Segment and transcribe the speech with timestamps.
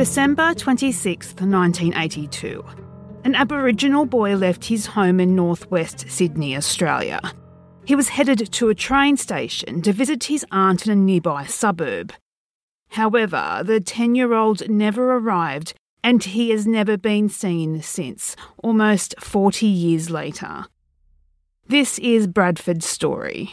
[0.00, 2.64] December 26, 1982.
[3.24, 7.20] An Aboriginal boy left his home in northwest Sydney, Australia.
[7.84, 12.14] He was headed to a train station to visit his aunt in a nearby suburb.
[12.88, 19.14] However, the 10 year old never arrived and he has never been seen since, almost
[19.20, 20.64] 40 years later.
[21.68, 23.52] This is Bradford's story.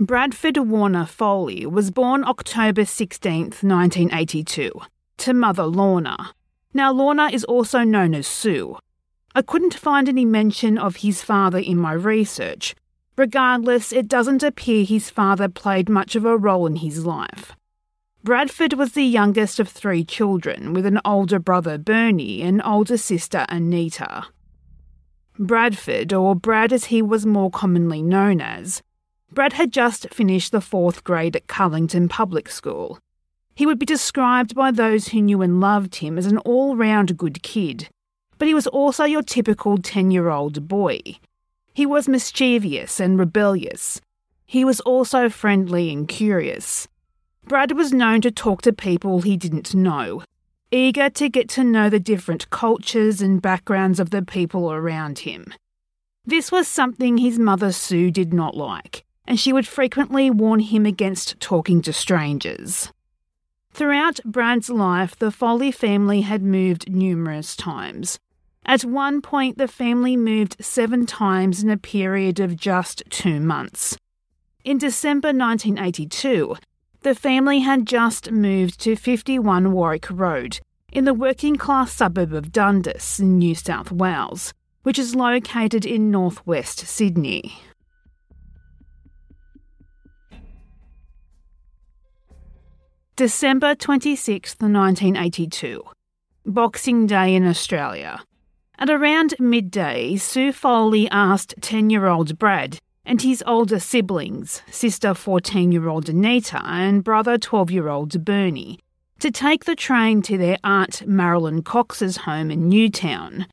[0.00, 4.72] Bradford Warner Pholi was born October 16, 1982,
[5.18, 6.32] to mother Lorna.
[6.74, 8.78] Now, Lorna is also known as Sue.
[9.34, 12.74] I couldn't find any mention of his father in my research,
[13.20, 17.54] Regardless, it doesn't appear his father played much of a role in his life.
[18.24, 23.44] Bradford was the youngest of three children, with an older brother, Bernie, and older sister,
[23.50, 24.24] Anita.
[25.38, 28.82] Bradford, or Brad as he was more commonly known as,
[29.32, 32.98] Brad had just finished the fourth grade at Carlington Public School.
[33.54, 37.16] He would be described by those who knew and loved him as an all round
[37.16, 37.88] good kid,
[38.38, 41.00] but he was also your typical 10 year old boy.
[41.72, 44.00] He was mischievous and rebellious.
[44.46, 46.88] He was also friendly and curious.
[47.44, 50.24] Brad was known to talk to people he didn't know,
[50.72, 55.54] eager to get to know the different cultures and backgrounds of the people around him.
[56.24, 60.84] This was something his mother Sue did not like, and she would frequently warn him
[60.84, 62.92] against talking to strangers.
[63.72, 68.18] Throughout Brad's life, the Pholi family had moved numerous times,
[68.70, 73.96] at one point, the family moved seven times in a period of just two months.
[74.64, 76.56] In December 1982,
[77.00, 80.60] the family had just moved to 51 Warwick Road
[80.92, 86.10] in the working class suburb of Dundas in New South Wales, which is located in
[86.10, 87.54] northwest Sydney.
[93.16, 95.82] December 26, 1982.
[96.46, 98.22] Boxing Day in Australia.
[98.78, 105.12] At around midday, Sue Pholi asked 10 year old Brad and his older siblings, sister
[105.12, 108.78] 14 year old Anita and brother 12 year old Bernie,
[109.18, 113.46] to take the train to their aunt Marilyn Cox's home in Newtown.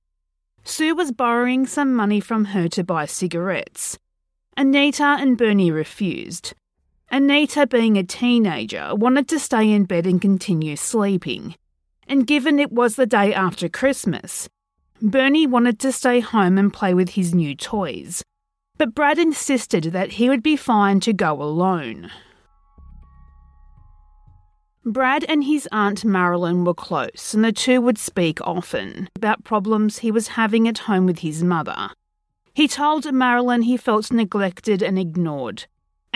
[0.64, 3.98] Sue was borrowing some money from her to buy cigarettes.
[4.56, 6.54] Anita and Bernie refused.
[7.10, 11.56] Anita, being a teenager, wanted to stay in bed and continue sleeping.
[12.08, 14.50] And given it was the day after Christmas,
[15.02, 18.24] Bernie wanted to stay home and play with his new toys,
[18.78, 22.12] but Brad insisted that he would be fine to go alone.
[24.86, 30.00] Brad and his aunt Marilyn were close, and the two would speak often about problems
[30.00, 31.90] he was having at home with his mother.
[32.54, 35.68] He told Marilyn he felt neglected and ignored,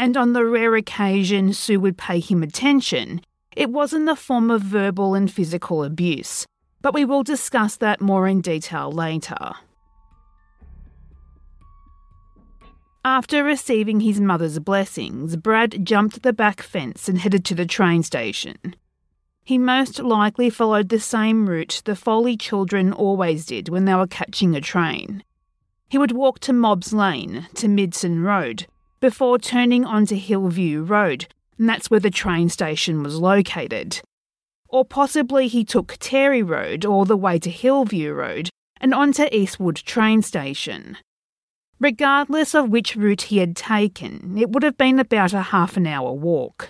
[0.01, 3.21] and on the rare occasion Sue would pay him attention,
[3.55, 6.47] it was in the form of verbal and physical abuse,
[6.81, 9.51] but we will discuss that more in detail later.
[13.05, 18.01] After receiving his mother's blessings, Brad jumped the back fence and headed to the train
[18.01, 18.57] station.
[19.43, 24.07] He most likely followed the same route the Pholi children always did when they were
[24.07, 25.23] catching a train.
[25.89, 28.65] He would walk to Mobbs Lane, to Midson Road,
[29.01, 33.99] before turning onto Hillview Road, and that's where the train station was located.
[34.69, 39.75] Or possibly he took Terry Road all the way to Hillview Road and onto Eastwood
[39.75, 40.97] train station.
[41.79, 45.87] Regardless of which route he had taken, it would have been about a half an
[45.87, 46.69] hour walk.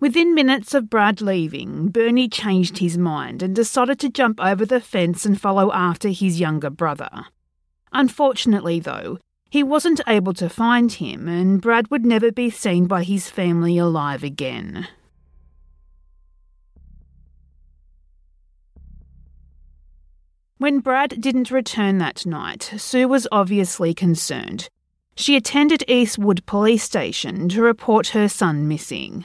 [0.00, 4.80] Within minutes of Brad leaving, Bernie changed his mind and decided to jump over the
[4.80, 7.26] fence and follow after his younger brother.
[7.92, 9.18] Unfortunately, though,
[9.50, 13.78] he wasn't able to find him, and Brad would never be seen by his family
[13.78, 14.86] alive again.
[20.58, 24.68] When Brad didn't return that night, Sue was obviously concerned.
[25.14, 29.24] She attended Eastwood Police Station to report her son missing,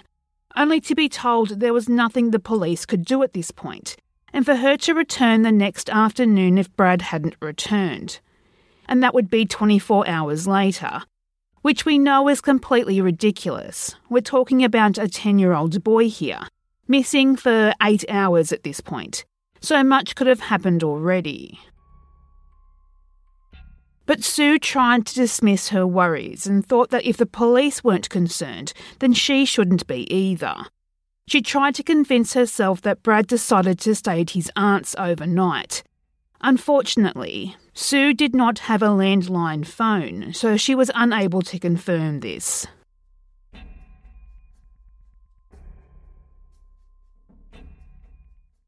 [0.56, 3.98] only to be told there was nothing the police could do at this point,
[4.31, 8.19] and for her to return the next afternoon if Brad hadn't returned.
[8.88, 11.01] And that would be 24 hours later,
[11.62, 13.95] which we know is completely ridiculous.
[14.09, 16.47] We're talking about a 10 year old boy here,
[16.88, 19.25] missing for eight hours at this point
[19.63, 21.59] so much could have happened already.
[24.06, 28.74] But Sue tried to dismiss her worries and thought that if the police weren't concerned,
[29.00, 30.56] then she shouldn't be either.
[31.25, 35.83] She tried to convince herself that Brad decided to stay at his aunt's overnight.
[36.41, 42.68] Unfortunately, Sue did not have a landline phone, so she was unable to confirm this.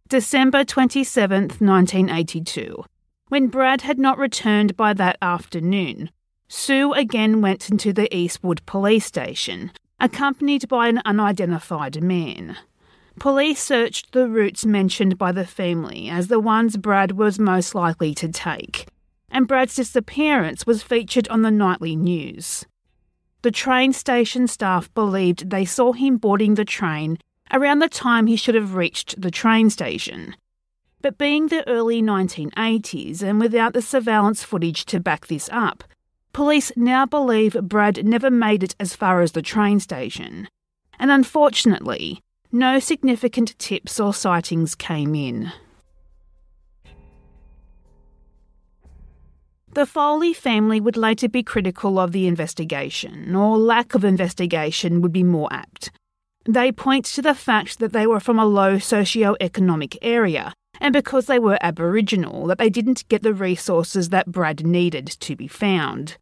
[0.08, 2.86] December 27th, 1982.
[3.30, 6.12] When Brad had not returned by that afternoon,
[6.48, 12.56] Sue again went into the Eastwood police station, accompanied by an unidentified man.
[13.20, 18.14] Police searched the routes mentioned by the family as the ones Brad was most likely
[18.16, 18.86] to take,
[19.36, 22.66] and Brad's disappearance was featured on the nightly news.
[23.42, 27.18] The train station staff believed they saw him boarding the train
[27.52, 30.38] around the time he should have reached the train station.
[31.02, 35.84] But being the early 1980s and without the surveillance footage to back this up,
[36.32, 40.48] police now believe Brad never made it as far as the train station.
[40.98, 42.22] And unfortunately,
[42.54, 45.52] no significant tips or sightings came in.
[49.76, 55.12] The Pholi family would later be critical of the investigation, or lack of investigation would
[55.12, 55.92] be more apt.
[56.46, 61.26] They point to the fact that they were from a low socio-economic area, and because
[61.26, 66.16] they were Aboriginal, that they didn't get the resources that Brad needed to be found.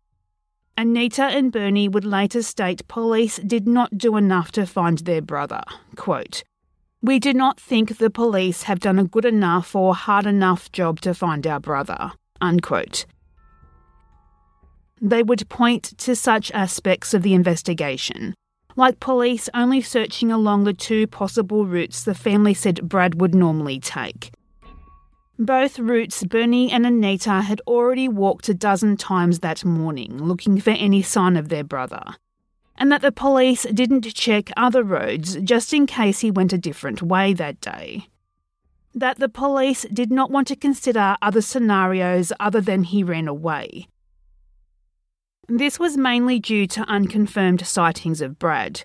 [0.75, 5.61] Anita and Bernie would later state police did not do enough to find their brother.
[5.95, 6.43] Quote,
[7.03, 11.01] We do not think the police have done a good enough or hard enough job
[11.01, 12.13] to find our brother.
[12.41, 13.05] Unquote.
[15.03, 18.33] They would point to such aspects of the investigation
[18.75, 23.79] like police only searching along the two possible routes the family said Brad would normally
[23.79, 24.31] take.
[25.37, 30.71] Both routes Bernie and Anita had already walked a dozen times that morning looking for
[30.71, 32.03] any sign of their brother,
[32.77, 37.01] and that the police didn't check other roads just in case he went a different
[37.01, 38.07] way that day.
[38.95, 43.87] That the police did not want to consider other scenarios other than he ran away,
[45.47, 48.83] this was mainly due to unconfirmed sightings of Brad.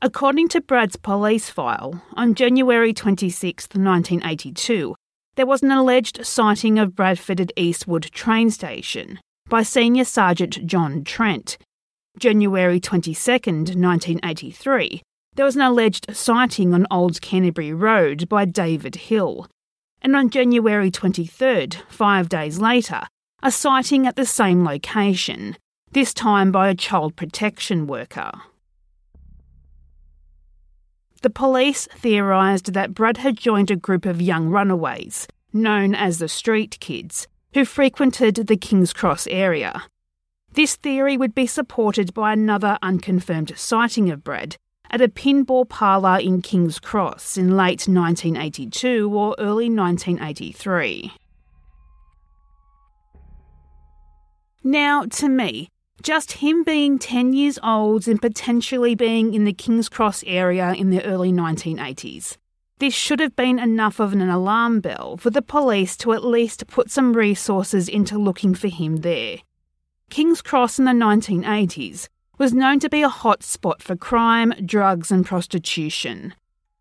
[0.00, 4.94] According to Brad's police file, on January 26, 1982,
[5.36, 9.18] there was an alleged sighting of Bradford at Eastwood train station
[9.48, 11.58] by Senior Sergeant John Trent.
[12.18, 15.02] January 22, 1983,
[15.34, 19.46] there was an alleged sighting on Old Canterbury Road by David Hill.
[20.00, 23.02] And on January 23, five days later,
[23.42, 25.56] a sighting at the same location
[25.92, 28.30] this time by a child protection worker.
[31.22, 36.28] The police theorised that Brad had joined a group of young runaways, known as the
[36.28, 39.82] Street Kids, who frequented the King's Cross area.
[40.52, 44.56] This theory would be supported by another unconfirmed sighting of Brad
[44.90, 51.12] at a pinball parlour in King's Cross in late 1982 or early 1983.
[54.64, 55.68] Now, to me,
[56.02, 60.90] just him being 10 years old and potentially being in the King's Cross area in
[60.90, 62.36] the early 1980s.
[62.78, 66.68] This should have been enough of an alarm bell for the police to at least
[66.68, 69.38] put some resources into looking for him there.
[70.10, 72.08] King's Cross in the 1980s
[72.38, 76.34] was known to be a hot spot for crime, drugs, and prostitution.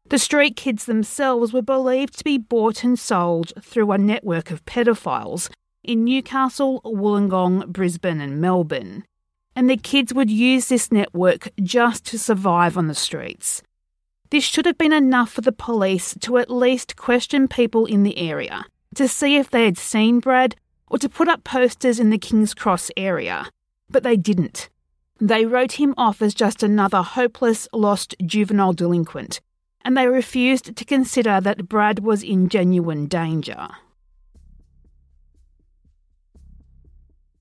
[0.10, 4.64] The street kids themselves were believed to be bought and sold through a network of
[4.66, 5.50] pedophiles
[5.84, 9.04] in Newcastle, Wollongong, Brisbane, and Melbourne.
[9.58, 13.64] And the kids would use this network just to survive on the streets.
[14.30, 18.20] This should have been enough for the police to at least question people in the
[18.20, 20.56] area to see if they had seen Brad
[20.88, 23.50] or to put up posters in the King's Cross area.
[23.90, 24.70] But they didn't.
[25.20, 29.42] They wrote him off as just another hopeless, lost juvenile delinquent,
[29.84, 33.70] and they refused to consider that Brad was in genuine danger.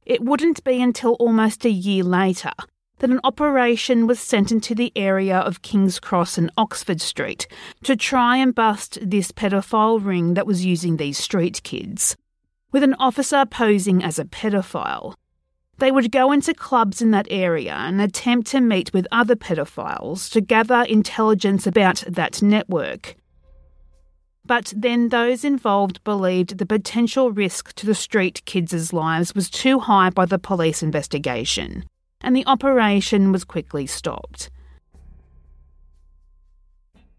[0.06, 2.52] It wouldn't be until almost a year later
[2.98, 7.48] that an operation was sent into the area of King's Cross and Oxford Street
[7.82, 12.16] to try and bust this pedophile ring that was using these street kids.
[12.70, 15.14] With an officer posing as a pedophile,
[15.78, 20.30] they would go into clubs in that area and attempt to meet with other pedophiles
[20.30, 23.16] to gather intelligence about that network
[24.46, 29.80] but then those involved believed the potential risk to the street kids' lives was too
[29.80, 31.84] high by the police investigation,
[32.20, 34.50] and the operation was quickly stopped.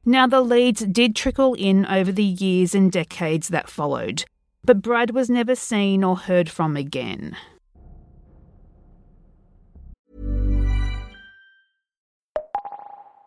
[0.06, 4.24] Now, the leads did trickle in over the years and decades that followed,
[4.64, 7.36] but Brad was never seen or heard from again.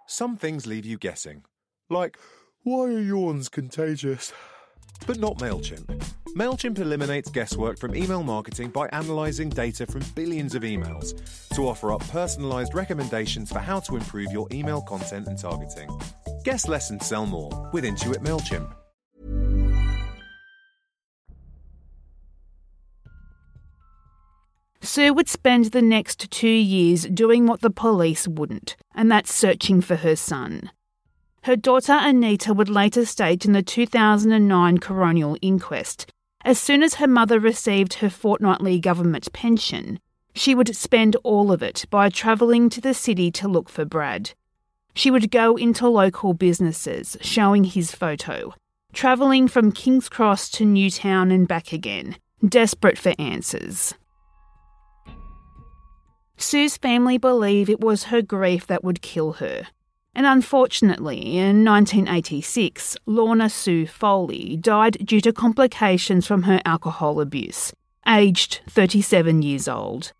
[0.06, 1.44] Some things leave you guessing,
[1.88, 2.18] like
[2.62, 4.32] why are yawns contagious?
[5.06, 5.86] but not MailChimp.
[6.36, 11.14] MailChimp eliminates guesswork from email marketing by analyzing data from billions of emails
[11.54, 15.90] to offer up personalized recommendations for how to improve your email content and targeting.
[16.44, 18.72] Guess less and sell more with Intuit MailChimp.
[24.82, 29.80] Sue would spend the next two years doing what the police wouldn't, and that's searching
[29.80, 30.70] for her son.
[31.44, 36.12] Her daughter Anita would later state in the 2009 coronial inquest
[36.44, 40.00] as soon as her mother received her fortnightly government pension,
[40.34, 44.32] she would spend all of it by travelling to the city to look for Brad.
[44.94, 48.54] She would go into local businesses, showing his photo,
[48.92, 52.16] travelling from King's Cross to Newtown and back again,
[52.46, 53.94] desperate for answers.
[56.38, 59.66] Sue's family believe it was her grief that would kill her.
[60.14, 67.72] And unfortunately, in 1986, Lorna Sue Pholi died due to complications from her alcohol abuse,
[68.06, 70.12] aged 37 years old,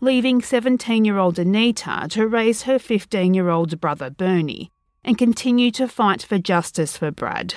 [0.00, 4.70] leaving 17 year old Anita to raise her 15 year old brother Bernie
[5.02, 7.54] and continue to fight for justice for Brad.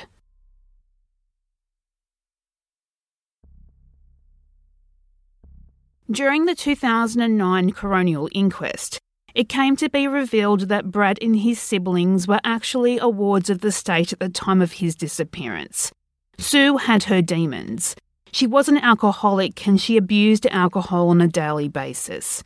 [6.10, 9.00] During the 2009 coronial inquest,
[9.36, 13.72] it came to be revealed that Brad and his siblings were actually awards of the
[13.72, 15.92] state at the time of his disappearance.
[16.38, 17.96] Sue had her demons.
[18.32, 22.44] She was an alcoholic and she abused alcohol on a daily basis.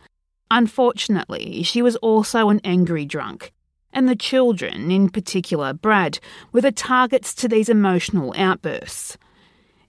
[0.50, 3.52] Unfortunately, she was also an angry drunk,
[3.92, 6.20] and the children, in particular Brad,
[6.54, 9.18] were the targets to these emotional outbursts.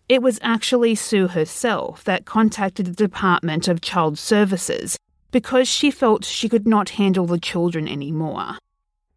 [0.08, 4.96] It was actually Sue herself that contacted the Department of Child Services
[5.30, 8.58] because she felt she could not handle the children anymore.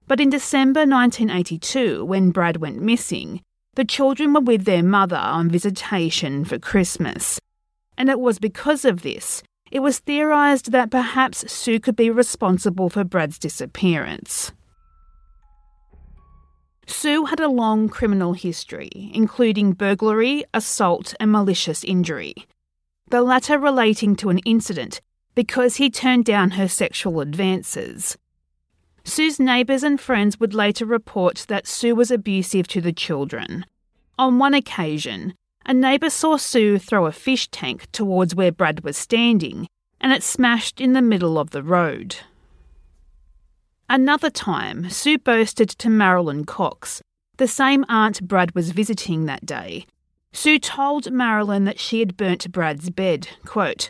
[0.07, 3.41] But in December 1982, when Brad went missing,
[3.75, 7.39] the children were with their mother on visitation for Christmas.
[7.97, 9.41] And it was because of this,
[9.71, 14.51] it was theorised that perhaps Sue could be responsible for Brad's disappearance.
[16.87, 22.33] Sue had a long criminal history, including burglary, assault, and malicious injury,
[23.09, 24.99] the latter relating to an incident
[25.35, 28.17] because he turned down her sexual advances.
[29.03, 33.65] Sue's neighbours and friends would later report that Sue was abusive to the children.
[34.19, 35.33] On one occasion,
[35.65, 39.67] a neighbour saw Sue throw a fish tank towards where Brad was standing,
[39.99, 42.17] and it smashed in the middle of the road.
[43.89, 47.01] Another time, Sue boasted to Marilyn Cox,
[47.37, 49.85] the same aunt Brad was visiting that day.
[50.31, 53.89] Sue told Marilyn that she had burnt Brad's bed, quote,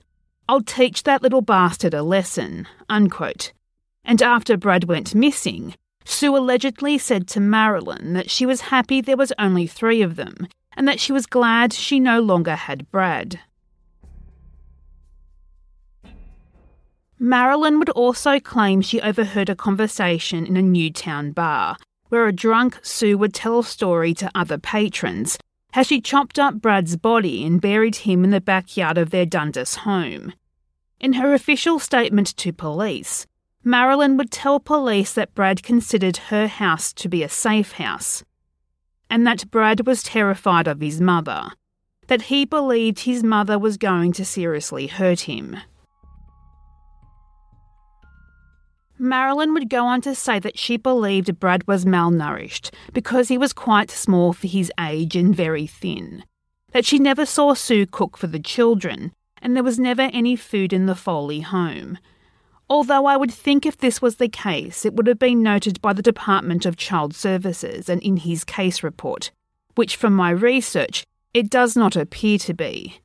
[0.51, 2.67] I'll teach that little bastard a lesson.
[2.89, 3.53] Unquote.
[4.03, 9.15] And after Brad went missing, Sue allegedly said to Marilyn that she was happy there
[9.15, 13.39] was only three of them, and that she was glad she no longer had Brad.
[17.17, 21.77] Marilyn would also claim she overheard a conversation in a Newtown bar,
[22.09, 25.37] where a drunk Sue would tell a story to other patrons
[25.71, 29.75] how she chopped up Brad's body and buried him in the backyard of their Dundas
[29.75, 30.33] home.
[31.01, 33.25] In her official statement to police,
[33.63, 38.23] Marilyn would tell police that Brad considered her house to be a safe house,
[39.09, 41.49] and that Brad was terrified of his mother,
[42.05, 45.57] that he believed his mother was going to seriously hurt him.
[48.99, 53.53] Marilyn would go on to say that she believed Brad was malnourished because he was
[53.53, 56.23] quite small for his age and very thin,
[56.73, 60.73] that she never saw Sue cook for the children, and there was never any food
[60.73, 61.97] in the Pholi home.
[62.69, 65.93] Although I would think if this was the case, it would have been noted by
[65.93, 69.31] the Department of Child Services and in his case report,
[69.75, 73.01] which from my research, it does not appear to be.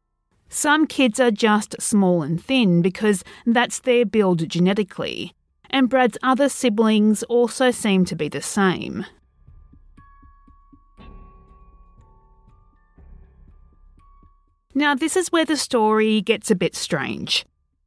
[0.49, 5.33] Some kids are just small and thin because that's their build genetically,
[5.71, 9.05] and Brad's other siblings also seem to be the same.
[14.79, 17.47] Now, this is where the story gets a bit strange.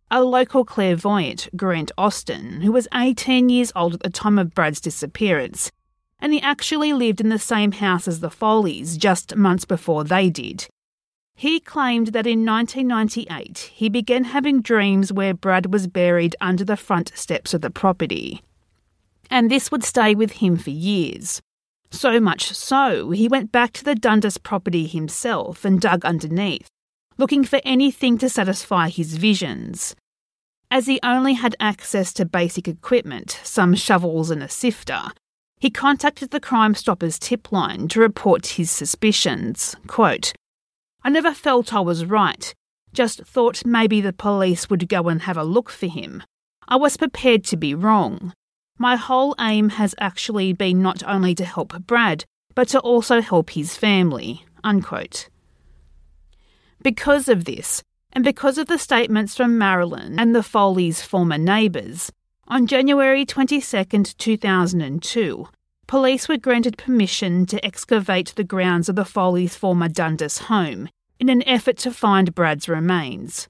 [0.10, 4.82] A local clairvoyant, Grant Austin, who was 18 years old at the time of Brad's
[4.82, 5.70] disappearance,
[6.20, 10.32] and he actually lived in the same house as the Pholis just months before they
[10.32, 10.66] did.
[11.36, 16.76] He claimed that in 1998 he began having dreams where Brad was buried under the
[16.76, 18.42] front steps of the property.
[19.30, 21.40] And this would stay with him for years.
[21.92, 26.68] So much so, he went back to the Dundas property himself and dug underneath,
[27.20, 29.94] looking for anything to satisfy his visions.
[30.72, 35.02] As he only had access to basic equipment, some shovels and a sifter,
[35.60, 39.76] he contacted the Crime Stoppers tip line to report his suspicions.
[39.86, 40.32] Quote,
[41.04, 42.54] I never felt I was right,
[42.94, 46.24] just thought maybe the police would go and have a look for him.
[46.70, 48.32] I was prepared to be wrong.
[48.78, 52.24] My whole aim has actually been not only to help Brad,
[52.56, 54.46] but to also help his family.
[54.64, 55.28] Unquote.
[56.82, 57.84] Because of this,
[58.14, 62.12] and because of the statements from Marilyn and the Pholi's former neighbours,
[62.48, 63.84] on January 22,
[64.18, 65.48] 2002,
[65.88, 71.28] police were granted permission to excavate the grounds of the Pholi's former Dundas home in
[71.28, 73.50] an effort to find Brad's remains.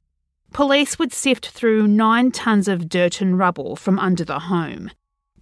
[0.51, 4.89] Police would sift through nine tonnes of dirt and rubble from under the home.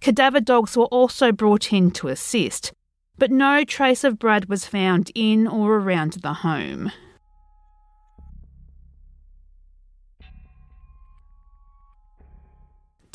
[0.00, 2.72] Cadaver dogs were also brought in to assist,
[3.16, 6.92] but no trace of Brad was found in or around the home.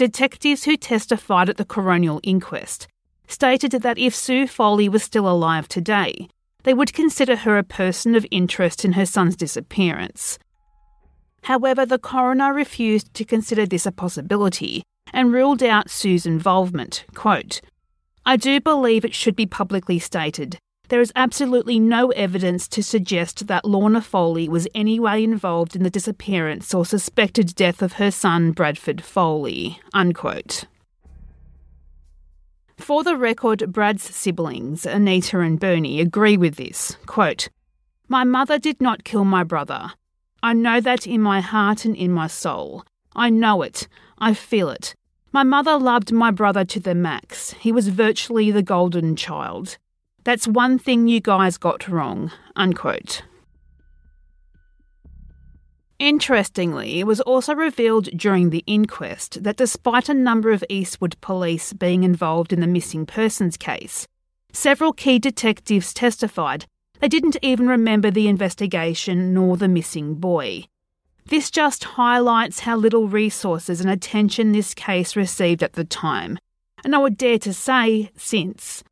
[0.03, 2.89] Detectives who testified at the coronial inquest
[3.29, 6.27] stated that if Sue Pholi was still alive today,
[6.63, 10.37] they would consider her a person of interest in her son's disappearance.
[11.43, 14.83] However, the coroner refused to consider this a possibility
[15.13, 17.05] and ruled out Sue's involvement.
[17.15, 17.61] Quote,
[18.25, 23.47] I do believe it should be publicly stated there is absolutely no evidence to suggest
[23.47, 28.11] that Lorna Pholi was any way involved in the disappearance or suspected death of her
[28.11, 29.77] son Bradford Pholi.
[29.93, 30.65] Unquote.
[32.77, 36.97] For the record, Brad's siblings, Anita and Bernie, agree with this.
[37.05, 37.47] Quote,
[38.07, 39.93] My mother did not kill my brother.
[40.41, 42.83] I know that in my heart and in my soul.
[43.15, 43.87] I know it.
[44.17, 44.95] I feel it.
[45.31, 47.53] My mother loved my brother to the max.
[47.53, 49.77] He was virtually the golden child.
[50.23, 52.31] That's one thing you guys got wrong.
[52.55, 53.23] Unquote.
[55.99, 61.71] Interestingly, it was also revealed during the inquest that despite a number of Eastwood police
[61.71, 64.07] being involved in the missing persons case,
[64.51, 66.65] several key detectives testified
[66.99, 70.65] they didn't even remember the investigation nor the missing boy.
[71.25, 76.37] This just highlights how little resources and attention this case received at the time,
[76.83, 78.83] and I would dare to say since.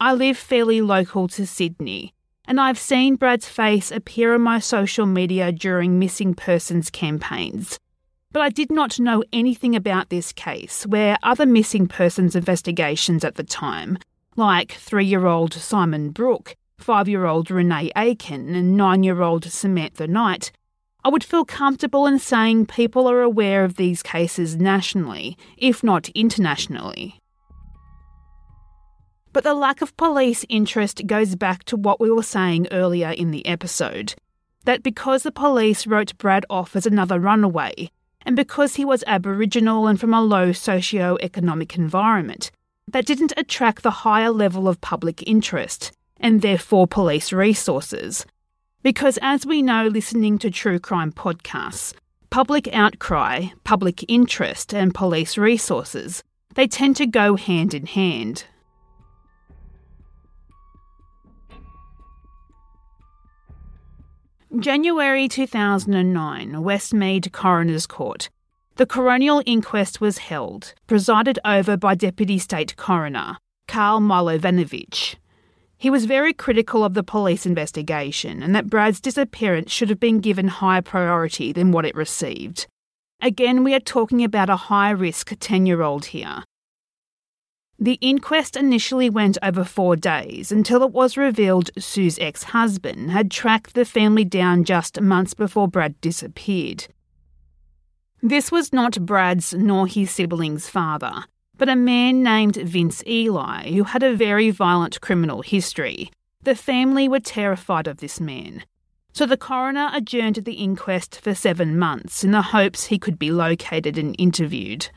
[0.00, 5.06] I live fairly local to Sydney, and I've seen Brad's face appear on my social
[5.06, 7.80] media during missing persons campaigns.
[8.30, 13.34] But I did not know anything about this case, where other missing persons investigations at
[13.34, 13.98] the time,
[14.36, 19.46] like three year old Simon Brooke, five year old Renee Aiken, and nine year old
[19.46, 20.52] Samantha Knight,
[21.04, 26.08] I would feel comfortable in saying people are aware of these cases nationally, if not
[26.10, 27.20] internationally.
[29.32, 33.30] But the lack of police interest goes back to what we were saying earlier in
[33.30, 34.14] the episode
[34.64, 37.90] that because the police wrote Brad off as another runaway,
[38.22, 42.50] and because he was Aboriginal and from a low socio-economic environment,
[42.86, 48.26] that didn't attract the higher level of public interest, and therefore police resources.
[48.82, 51.94] Because as we know listening to true crime podcasts,
[52.30, 56.22] public outcry, public interest, and police resources,
[56.54, 58.44] they tend to go hand in hand.
[64.56, 68.30] January 2009, Westmead Coroner's Court.
[68.76, 75.16] The coronial inquest was held, presided over by Deputy State Coroner Carl Milovanovich.
[75.76, 80.18] He was very critical of the police investigation and that Brad's disappearance should have been
[80.18, 82.66] given higher priority than what it received.
[83.20, 86.42] Again, we are talking about a high risk 10 year old here,
[87.78, 93.30] the inquest initially went over four days until it was revealed Sue's ex husband had
[93.30, 96.88] tracked the family down just months before Brad disappeared.
[98.20, 101.24] This was not Brad's nor his siblings' father,
[101.56, 106.10] but a man named Vince Eli who had a very violent criminal history.
[106.42, 108.64] The family were terrified of this man.
[109.12, 113.30] So the coroner adjourned the inquest for seven months in the hopes he could be
[113.30, 114.88] located and interviewed.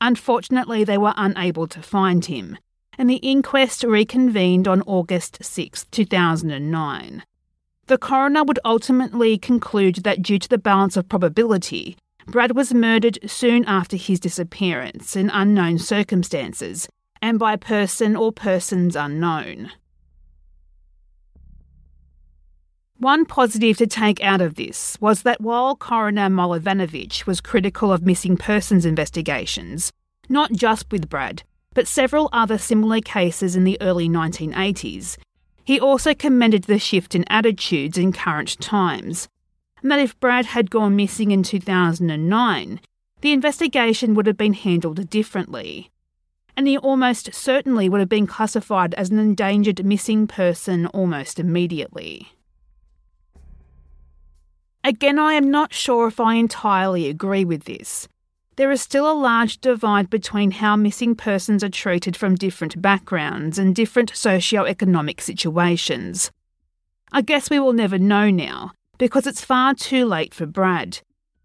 [0.00, 2.58] Unfortunately, they were unable to find him,
[2.98, 7.22] and the inquest reconvened on August 6, 2009.
[7.86, 13.18] The coroner would ultimately conclude that due to the balance of probability, Brad was murdered
[13.26, 16.88] soon after his disappearance in unknown circumstances
[17.22, 19.70] and by person or persons unknown.
[22.98, 28.06] One positive to take out of this was that while Coroner Milovanovich was critical of
[28.06, 29.92] missing persons investigations,
[30.30, 31.42] not just with Brad,
[31.74, 35.18] but several other similar cases in the early 1980s,
[35.62, 39.28] he also commended the shift in attitudes in current times,
[39.82, 42.80] and that if Brad had gone missing in 2009,
[43.20, 45.90] the investigation would have been handled differently.
[46.56, 52.32] and he almost certainly would have been classified as an endangered missing person almost immediately.
[54.86, 58.06] Again, I am not sure if I entirely agree with this.
[58.54, 63.58] There is still a large divide between how missing persons are treated from different backgrounds
[63.58, 66.30] and different socio-economic situations.
[67.10, 71.00] I guess we will never know now, because it's far too late for Brad.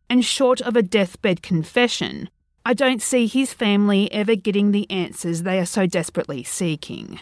[0.08, 2.30] And short of a deathbed confession,
[2.64, 7.20] I don't see his family ever getting the answers they are so desperately seeking.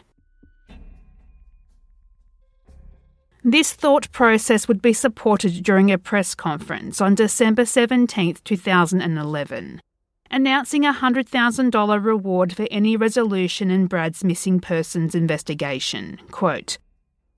[3.43, 9.81] This thought process would be supported during a press conference on December 17, 2011,
[10.29, 16.19] announcing a $100,000 reward for any resolution in Brad's missing persons investigation.
[16.31, 16.77] Quote,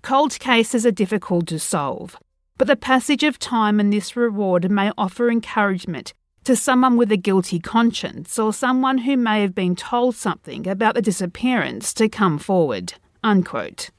[0.02, 2.18] Cold cases are difficult to solve,
[2.58, 7.18] but the passage of time and this reward may offer encouragement to someone with a
[7.18, 12.40] guilty conscience or someone who may have been told something about the disappearance to come
[12.40, 12.96] forward.
[13.24, 13.92] Unquote.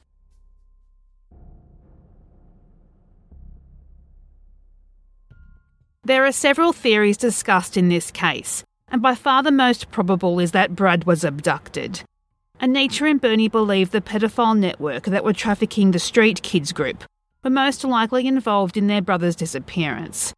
[6.05, 10.51] There are several theories discussed in this case, and by far the most probable is
[10.51, 12.03] that Brad was abducted.
[12.61, 17.05] Anita and Bernie believe the pedophile network that were trafficking the Street Kids group
[17.45, 20.35] were most likely involved in their brother's disappearance.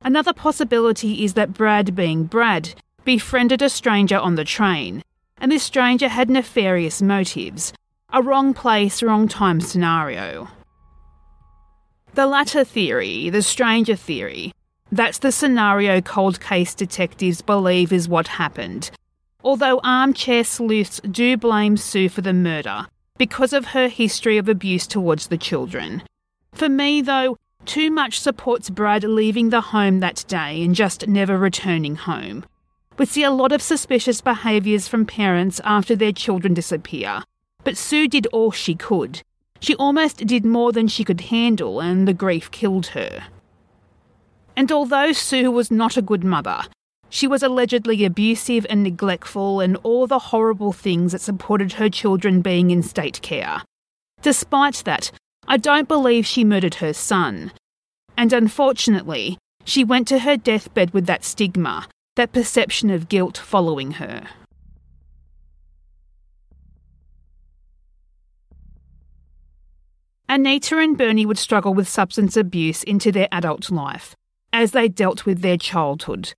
[0.00, 5.02] Another possibility is that Brad, being Brad, befriended a stranger on the train,
[5.36, 7.74] and this stranger had nefarious motives
[8.14, 10.48] a wrong place, wrong time scenario.
[12.14, 14.52] The latter theory, the stranger theory,
[14.92, 18.90] that's the scenario cold case detectives believe is what happened.
[19.42, 24.86] Although armchair sleuths do blame Sue for the murder because of her history of abuse
[24.86, 26.02] towards the children.
[26.52, 31.38] For me, though, too much supports Brad leaving the home that day and just never
[31.38, 32.44] returning home.
[32.98, 37.22] We see a lot of suspicious behaviours from parents after their children disappear,
[37.64, 39.22] but Sue did all she could.
[39.60, 43.24] She almost did more than she could handle, and the grief killed her.
[44.56, 46.62] And although Sue was not a good mother,
[47.08, 52.40] she was allegedly abusive and neglectful and all the horrible things that supported her children
[52.40, 53.62] being in state care.
[54.22, 55.10] Despite that,
[55.46, 57.52] I don't believe she murdered her son.
[58.16, 61.86] And unfortunately, she went to her deathbed with that stigma,
[62.16, 64.26] that perception of guilt following her.
[70.28, 74.14] Anita and Bernie would struggle with substance abuse into their adult life,
[74.52, 76.34] as they dealt with their childhood.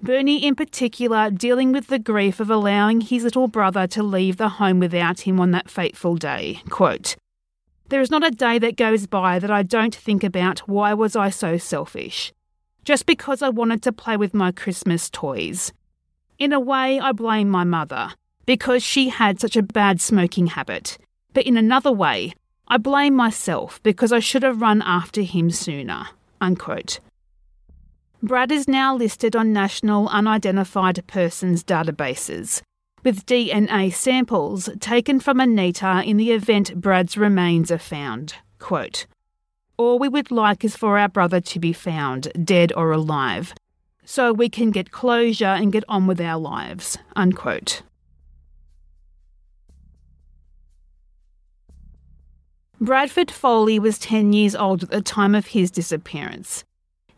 [0.00, 4.48] Bernie, in particular, dealing with the grief of allowing his little brother to leave the
[4.48, 6.60] home without him on that fateful day.
[6.70, 7.16] Quote,
[7.88, 11.16] There is not a day that goes by that I don't think about why was
[11.16, 12.32] I so selfish.
[12.84, 15.72] Just because I wanted to play with my Christmas toys.
[16.38, 18.12] In a way, I blame my mother,
[18.46, 20.96] because she had such a bad smoking habit.
[21.34, 22.34] But in another way,
[22.68, 26.06] I blame myself because I should have run after him sooner.
[26.40, 27.00] Unquote.
[28.20, 32.62] Brad is now listed on national unidentified persons databases,
[33.04, 38.34] with DNA samples taken from Anita in the event Brad's remains are found.
[38.58, 39.06] Quote,
[39.76, 43.54] All we would like is for our brother to be found, dead or alive,
[44.04, 46.98] so we can get closure and get on with our lives.
[47.14, 47.82] Unquote.
[52.80, 56.64] Bradford Pholi was 10 years old at the time of his disappearance.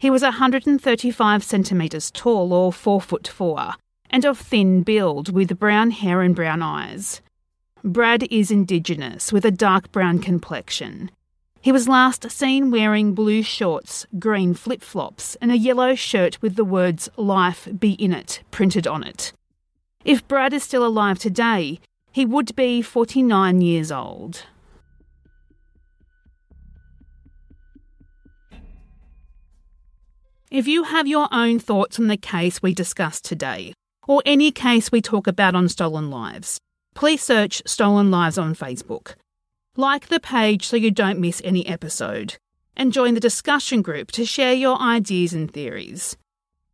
[0.00, 3.74] He was 135 centimetres tall, or 4 foot 4,
[4.08, 7.20] and of thin build, with brown hair and brown eyes.
[7.84, 11.10] Brad is Indigenous, with a dark brown complexion.
[11.60, 16.56] He was last seen wearing blue shorts, green flip flops, and a yellow shirt with
[16.56, 19.34] the words Life Be In It printed on it.
[20.02, 21.78] If Brad is still alive today,
[22.10, 24.46] he would be 49 years old.
[30.50, 33.72] If you have your own thoughts on the case we discussed today,
[34.08, 36.58] or any case we talk about on Stolen Lives,
[36.92, 39.14] please search Stolen Lives on Facebook.
[39.76, 42.36] Like the page so you don't miss any episode,
[42.76, 46.16] and join the discussion group to share your ideas and theories.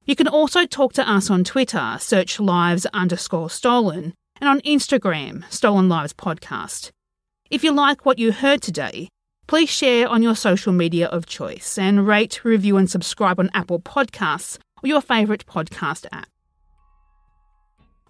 [0.07, 5.45] You can also talk to us on Twitter, search lives underscore stolen, and on Instagram,
[5.53, 6.93] Stolen Lives Podcast.
[7.51, 9.11] If you like what you heard today,
[9.47, 13.79] Please share on your social media of choice and rate, review, and subscribe on Apple
[13.79, 16.29] Podcasts or your favourite podcast app.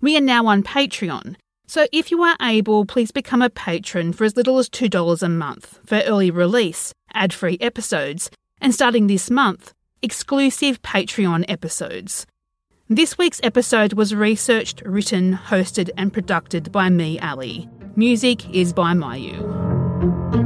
[0.00, 4.24] We are now on Patreon, so if you are able, please become a patron for
[4.24, 9.30] as little as $2 a month for early release, ad free episodes, and starting this
[9.30, 12.26] month, exclusive Patreon episodes.
[12.88, 17.68] This week's episode was researched, written, hosted, and produced by me, Ali.
[17.96, 20.45] Music is by Myuu.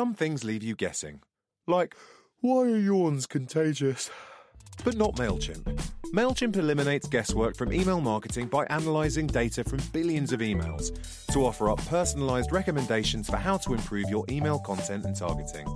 [0.00, 1.20] Some things leave you guessing.
[1.66, 1.94] Like,
[2.40, 4.08] why are yawns contagious?
[4.82, 5.64] But not MailChimp.
[6.14, 10.86] MailChimp eliminates guesswork from email marketing by analyzing data from billions of emails
[11.34, 15.66] to offer up personalized recommendations for how to improve your email content and targeting.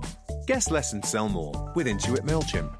[0.47, 2.75] Guess less and sell more with Intuit MailChimp.